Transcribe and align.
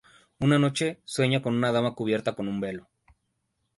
Una 0.45 0.57
noche, 0.57 0.99
sueña 1.05 1.43
con 1.43 1.53
una 1.55 1.71
dama 1.71 1.93
cubierta 1.93 2.33
con 2.33 2.47
un 2.47 2.59
velo. 2.59 2.89